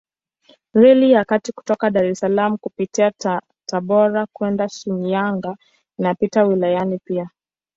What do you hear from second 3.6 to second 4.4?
Tabora